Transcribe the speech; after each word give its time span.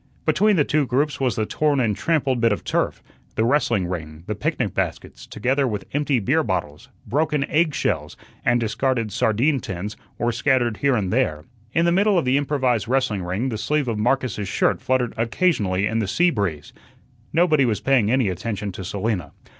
Between 0.25 0.55
the 0.55 0.63
two 0.65 0.87
groups 0.87 1.19
was 1.19 1.35
the 1.35 1.45
torn 1.45 1.79
and 1.79 1.95
trampled 1.95 2.41
bit 2.41 2.51
of 2.51 2.63
turf, 2.63 3.03
the 3.35 3.45
wrestling 3.45 3.85
ring; 3.85 4.23
the 4.25 4.33
picnic 4.33 4.73
baskets, 4.73 5.27
together 5.27 5.67
with 5.67 5.85
empty 5.93 6.17
beer 6.19 6.41
bottles, 6.41 6.89
broken 7.05 7.43
egg 7.43 7.75
shells, 7.75 8.17
and 8.43 8.59
discarded 8.59 9.11
sardine 9.11 9.59
tins, 9.59 9.95
were 10.17 10.31
scattered 10.31 10.77
here 10.77 10.95
and 10.95 11.13
there. 11.13 11.45
In 11.75 11.85
the 11.85 11.91
middle 11.91 12.17
of 12.17 12.25
the 12.25 12.35
improvised 12.37 12.87
wrestling 12.87 13.21
ring 13.21 13.49
the 13.49 13.59
sleeve 13.59 13.87
of 13.87 13.99
Marcus's 13.99 14.47
shirt 14.47 14.81
fluttered 14.81 15.13
occasionally 15.17 15.85
in 15.85 15.99
the 15.99 16.07
sea 16.07 16.31
breeze. 16.31 16.73
Nobody 17.31 17.63
was 17.63 17.79
paying 17.79 18.09
any 18.09 18.29
attention 18.29 18.71
to 18.71 18.83
Selina. 18.83 19.33